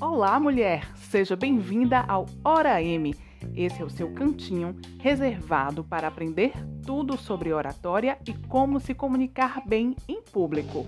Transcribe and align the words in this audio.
Olá, 0.00 0.38
mulher! 0.38 0.94
Seja 0.96 1.34
bem-vinda 1.34 2.04
ao 2.06 2.26
Hora 2.44 2.82
M. 2.82 3.14
Esse 3.54 3.80
é 3.80 3.84
o 3.84 3.88
seu 3.88 4.12
cantinho 4.12 4.76
reservado 4.98 5.82
para 5.82 6.08
aprender 6.08 6.52
tudo 6.84 7.16
sobre 7.16 7.52
oratória 7.52 8.18
e 8.28 8.34
como 8.48 8.78
se 8.78 8.94
comunicar 8.94 9.62
bem 9.66 9.96
em 10.06 10.20
público. 10.20 10.86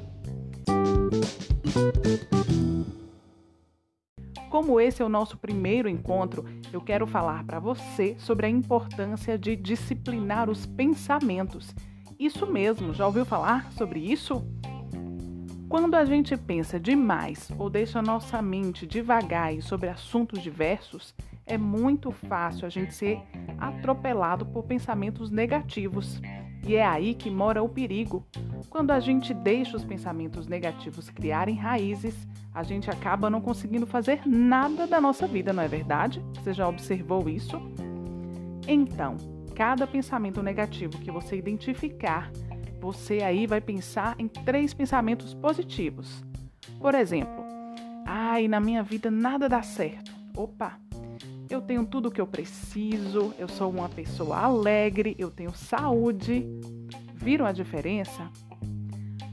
Como 4.51 4.79
esse 4.79 5.01
é 5.01 5.05
o 5.05 5.09
nosso 5.09 5.39
primeiro 5.39 5.89
encontro, 5.89 6.45
eu 6.71 6.83
quero 6.83 7.07
falar 7.07 7.43
para 7.45 7.59
você 7.59 8.15
sobre 8.19 8.45
a 8.45 8.51
importância 8.51 9.39
de 9.39 9.57
disciplinar 9.57 10.51
os 10.51 10.67
pensamentos. 10.67 11.75
Isso 12.23 12.47
mesmo, 12.47 12.95
já 12.95 13.05
ouviu 13.05 13.25
falar 13.25 13.73
sobre 13.73 13.99
isso? 13.99 14.47
Quando 15.69 15.97
a 15.97 16.05
gente 16.05 16.37
pensa 16.37 16.79
demais 16.79 17.51
ou 17.59 17.69
deixa 17.69 18.01
nossa 18.01 18.41
mente 18.41 18.87
devagar 18.87 19.61
sobre 19.61 19.89
assuntos 19.89 20.41
diversos, 20.41 21.13
é 21.45 21.59
muito 21.59 22.13
fácil 22.13 22.65
a 22.65 22.69
gente 22.69 22.95
ser 22.95 23.21
atropelado 23.59 24.47
por 24.47 24.63
pensamentos 24.63 25.33
negativos. 25.33 26.21
E 26.65 26.77
é 26.77 26.87
aí 26.87 27.13
que 27.13 27.29
mora 27.29 27.61
o 27.61 27.69
perigo. 27.69 28.25
Quando 28.71 28.93
a 28.93 29.01
gente 29.01 29.35
deixa 29.35 29.77
os 29.77 29.85
pensamentos 29.85 30.47
negativos 30.47 31.11
criarem 31.11 31.57
raízes, 31.57 32.15
a 32.55 32.63
gente 32.63 32.89
acaba 32.89 33.29
não 33.29 33.41
conseguindo 33.41 33.85
fazer 33.85 34.23
nada 34.25 34.87
da 34.87 35.01
nossa 35.01 35.27
vida, 35.27 35.53
não 35.53 35.65
é 35.65 35.67
verdade? 35.67 36.25
Você 36.37 36.53
já 36.53 36.69
observou 36.69 37.29
isso? 37.29 37.61
Então, 38.69 39.17
cada 39.55 39.87
pensamento 39.87 40.43
negativo 40.43 40.99
que 40.99 41.11
você 41.11 41.37
identificar, 41.37 42.31
você 42.81 43.23
aí 43.23 43.47
vai 43.47 43.61
pensar 43.61 44.17
em 44.19 44.27
três 44.27 44.75
pensamentos 44.75 45.35
positivos. 45.35 46.25
Por 46.81 46.95
exemplo, 46.95 47.45
ai, 48.05 48.49
na 48.49 48.61
minha 48.61 48.83
vida 48.83 49.11
nada 49.11 49.49
dá 49.49 49.63
certo. 49.63 50.13
Opa, 50.37 50.79
eu 51.49 51.61
tenho 51.61 51.87
tudo 51.87 52.09
o 52.09 52.11
que 52.11 52.21
eu 52.21 52.27
preciso, 52.27 53.35
eu 53.39 53.49
sou 53.49 53.71
uma 53.71 53.89
pessoa 53.89 54.39
alegre, 54.39 55.15
eu 55.19 55.31
tenho 55.31 55.55
saúde. 55.55 56.47
Viram 57.15 57.47
a 57.47 57.53
diferença? 57.53 58.31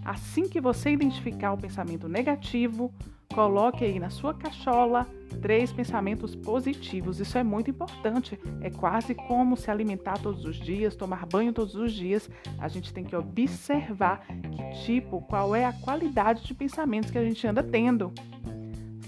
Assim 0.03 0.47
que 0.47 0.59
você 0.59 0.91
identificar 0.91 1.53
o 1.53 1.57
pensamento 1.57 2.07
negativo, 2.07 2.93
coloque 3.33 3.85
aí 3.85 3.99
na 3.99 4.09
sua 4.09 4.33
cachola 4.33 5.07
três 5.41 5.71
pensamentos 5.71 6.35
positivos. 6.35 7.19
Isso 7.19 7.37
é 7.37 7.43
muito 7.43 7.69
importante. 7.69 8.39
É 8.61 8.69
quase 8.69 9.13
como 9.13 9.55
se 9.55 9.69
alimentar 9.69 10.17
todos 10.19 10.43
os 10.45 10.55
dias, 10.55 10.95
tomar 10.95 11.25
banho 11.25 11.53
todos 11.53 11.75
os 11.75 11.93
dias. 11.93 12.29
A 12.57 12.67
gente 12.67 12.93
tem 12.93 13.03
que 13.03 13.15
observar 13.15 14.25
que 14.27 14.83
tipo, 14.83 15.21
qual 15.21 15.55
é 15.55 15.65
a 15.65 15.73
qualidade 15.73 16.43
de 16.43 16.53
pensamentos 16.53 17.11
que 17.11 17.17
a 17.17 17.23
gente 17.23 17.45
anda 17.45 17.63
tendo. 17.63 18.11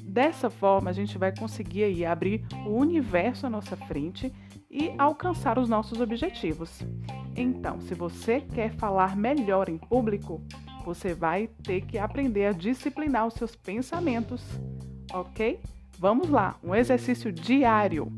Dessa 0.04 0.50
forma, 0.50 0.90
a 0.90 0.94
gente 0.94 1.18
vai 1.18 1.34
conseguir 1.36 1.86
aí 1.86 2.06
abrir 2.06 2.46
o 2.66 2.72
universo 2.72 3.48
à 3.48 3.50
nossa 3.50 3.76
frente 3.76 4.32
e 4.70 4.94
alcançar 4.98 5.58
os 5.58 5.70
nossos 5.70 6.00
objetivos. 6.00 6.82
Então, 7.36 7.80
se 7.80 7.94
você 7.94 8.42
quer 8.42 8.74
falar 8.74 9.16
melhor 9.16 9.70
em 9.70 9.78
público, 9.78 10.42
você 10.84 11.14
vai 11.14 11.48
ter 11.64 11.82
que 11.82 11.98
aprender 11.98 12.46
a 12.46 12.52
disciplinar 12.52 13.28
os 13.28 13.34
seus 13.36 13.56
pensamentos, 13.56 14.42
ok? 15.14 15.60
Vamos 15.98 16.30
lá, 16.30 16.58
um 16.64 16.74
exercício 16.76 17.32
diário. 17.32 18.12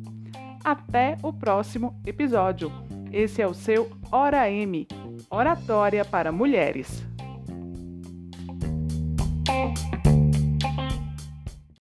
Até 0.63 1.17
o 1.21 1.33
próximo 1.33 1.99
episódio. 2.05 2.71
Esse 3.11 3.41
é 3.41 3.47
o 3.47 3.53
seu 3.53 3.91
Hora 4.11 4.49
M 4.49 4.87
Oratória 5.29 6.05
para 6.05 6.31
Mulheres. 6.31 7.12